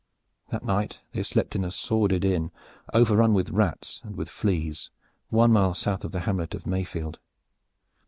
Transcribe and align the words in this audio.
That 0.49 0.63
night 0.65 0.99
they 1.11 1.21
slept 1.21 1.55
in 1.55 1.63
a 1.63 1.69
sordid 1.69 2.25
inn, 2.25 2.49
overrun 2.91 3.35
with 3.35 3.51
rats 3.51 4.01
and 4.03 4.15
with 4.15 4.29
fleas, 4.29 4.89
one 5.29 5.51
mile 5.51 5.75
south 5.75 6.03
of 6.03 6.11
the 6.11 6.21
hamlet 6.21 6.55
of 6.55 6.65
Mayfield. 6.65 7.19